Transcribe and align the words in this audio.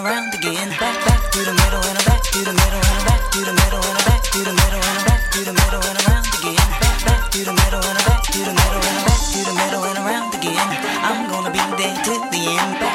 around 0.00 0.32
again. 0.34 0.68
Back, 0.80 0.96
back 1.04 1.30
to 1.32 1.38
the 1.44 1.52
middle 1.52 1.84
and 1.84 2.00
back 2.04 2.22
to 2.32 2.38
the 2.40 2.52
middle 2.52 2.80
and 2.80 3.04
back 3.04 3.22
to 3.32 3.40
the 3.44 3.52
middle 3.52 3.84
and 3.84 4.04
back 4.08 4.22
to 4.32 4.38
the 4.40 4.52
middle 4.52 4.80
and 4.80 5.04
back 5.04 5.22
to 5.32 5.40
the 5.44 5.52
middle 5.52 5.82
and 5.84 5.98
around 6.06 6.26
again. 6.40 6.68
Back, 6.80 7.04
back 7.04 7.30
to 7.30 7.38
the 7.44 7.52
middle 7.52 7.84
and 7.84 7.98
back 8.08 8.22
to 8.32 8.38
the 8.38 8.54
middle 8.60 8.84
and 8.88 9.00
back 9.04 9.20
to 9.32 9.40
the 9.44 9.54
middle 9.60 9.84
and 9.84 9.98
around 9.98 10.34
again. 10.34 10.68
I'm 11.04 11.28
gonna 11.28 11.50
be 11.50 11.60
there 11.76 11.96
till 12.04 12.22
the 12.30 12.42
end. 12.56 12.89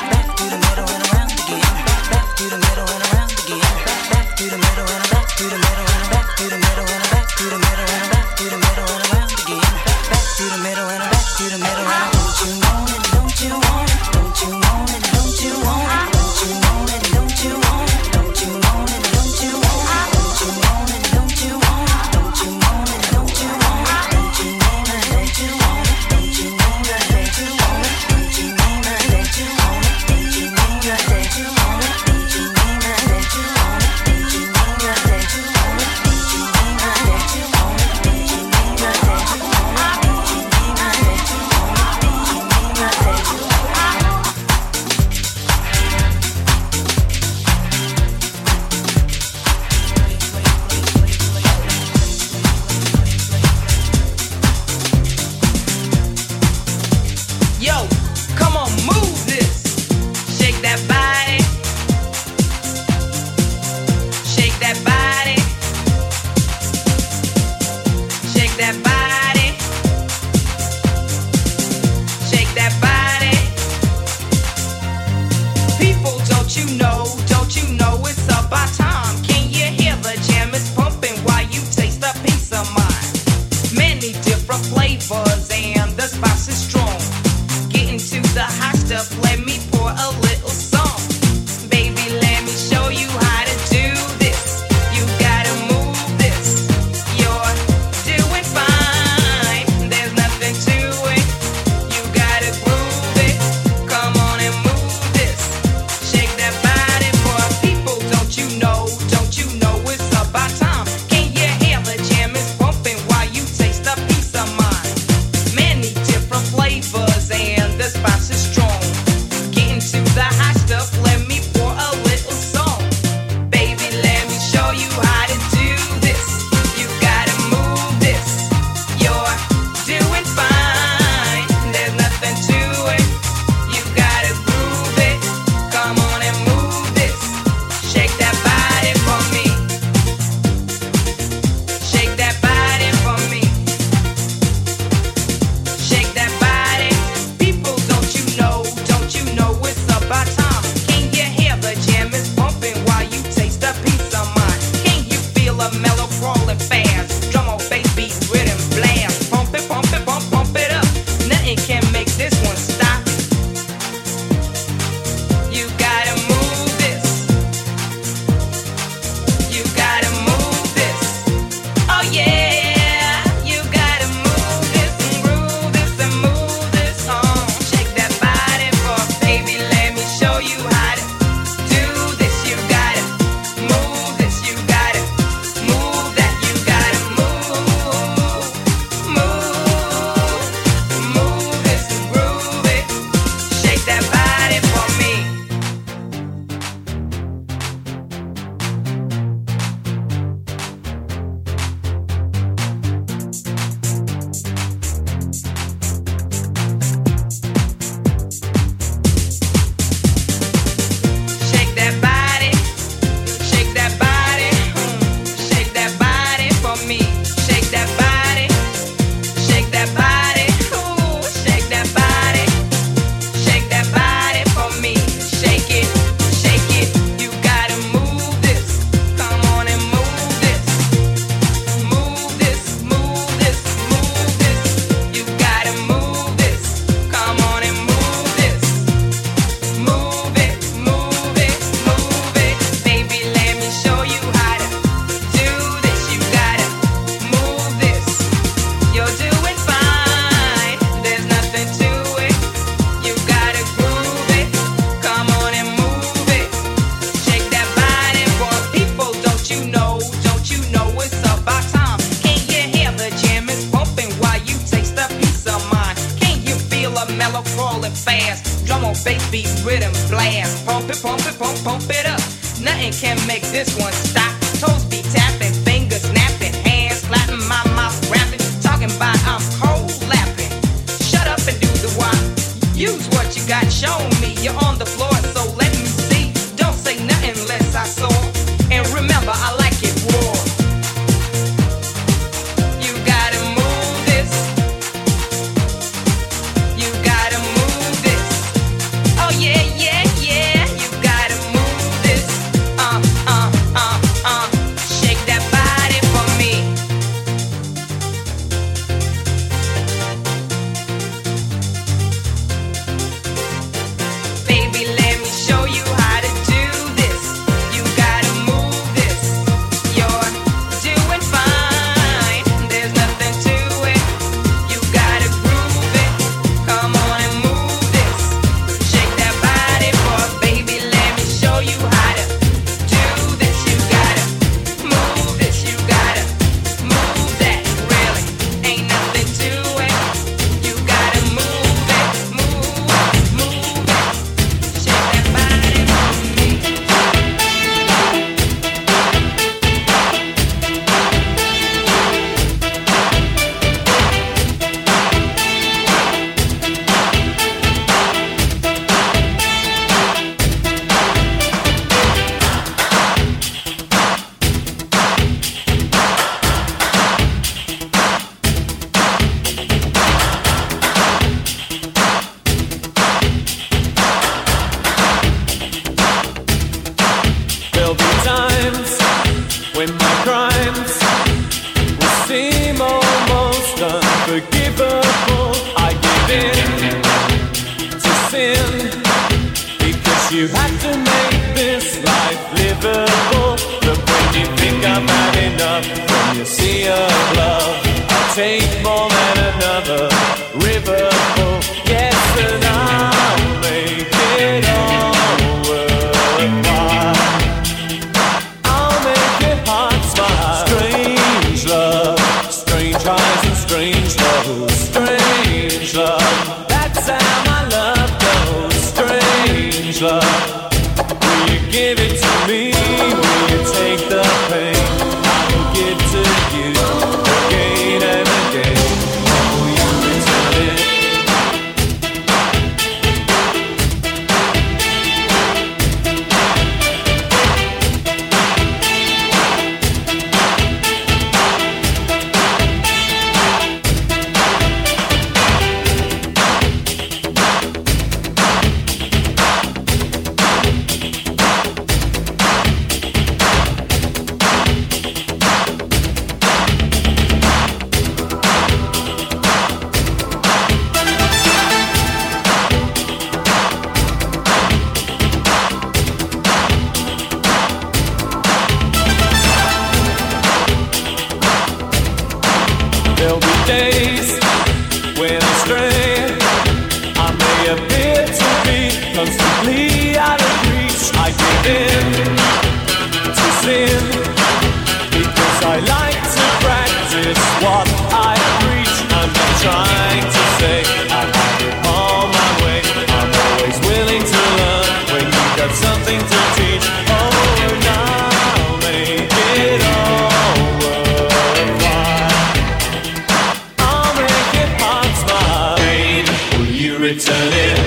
Return 507.15 507.53
it? 507.53 507.79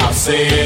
I'll 0.00 0.14
say 0.14 0.46
it 0.46 0.63